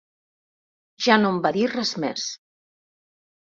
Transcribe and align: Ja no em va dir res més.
Ja 1.07 1.17
no 1.19 1.31
em 1.33 1.37
va 1.43 1.51
dir 1.59 1.67
res 1.75 1.93
més. 2.05 2.25